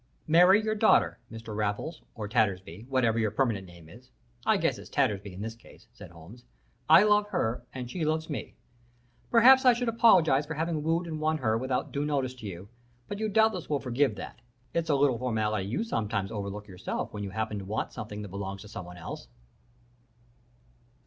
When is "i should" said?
9.63-9.89